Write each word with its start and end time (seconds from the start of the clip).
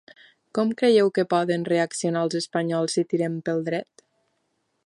Com 0.57 0.71
creieu 0.79 1.11
que 1.17 1.25
poden 1.33 1.67
reaccionar 1.73 2.25
els 2.27 2.39
espanyols 2.43 2.99
si 2.99 3.07
tirem 3.13 3.41
pel 3.51 3.63
dret? 3.69 4.09